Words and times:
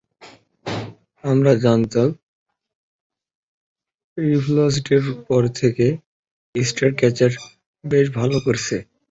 আমরা 1.23 1.51
জানতাম 1.63 2.09
রিবলসডেলের 4.17 5.05
পর 5.27 5.43
থেকে 5.59 5.85
স্টার 6.55 6.91
ক্যাচার 6.95 7.31
বেশ 7.83 8.05
ভালো 8.17 8.37
করছে। 8.45 8.75